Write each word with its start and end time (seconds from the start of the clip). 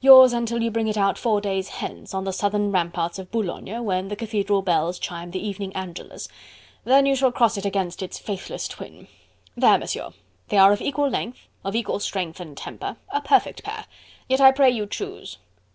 yours 0.00 0.32
until 0.32 0.62
you 0.62 0.70
bring 0.70 0.88
it 0.88 0.96
out 0.96 1.18
four 1.18 1.42
days 1.42 1.68
hence 1.68 2.14
on 2.14 2.24
the 2.24 2.32
southern 2.32 2.72
ramparts 2.72 3.18
of 3.18 3.30
Boulogne, 3.30 3.84
when 3.84 4.08
the 4.08 4.16
cathedral 4.16 4.62
bells 4.62 4.98
chime 4.98 5.30
the 5.30 5.46
evening 5.46 5.76
Angelus; 5.76 6.26
then 6.86 7.04
you 7.04 7.14
shall 7.14 7.30
cross 7.30 7.58
it 7.58 7.66
against 7.66 8.02
its 8.02 8.18
faithless 8.18 8.66
twin.... 8.66 9.08
There, 9.58 9.76
Monsieur 9.76 10.12
they 10.48 10.56
are 10.56 10.72
of 10.72 10.80
equal 10.80 11.08
length... 11.10 11.48
of 11.66 11.76
equal 11.76 12.00
strength 12.00 12.40
and 12.40 12.56
temper... 12.56 12.96
a 13.10 13.20
perfect 13.20 13.62
pair... 13.62 13.84
Yet 14.26 14.40
I 14.40 14.52
pray 14.52 14.70
you 14.70 14.86
choose." 14.86 15.36